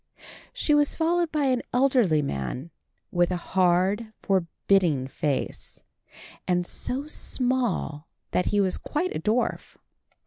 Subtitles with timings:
[0.51, 2.71] She was followed by an elderly man
[3.11, 5.83] with a hard, forbidding face,
[6.47, 9.77] and so small that he was quite a dwarf.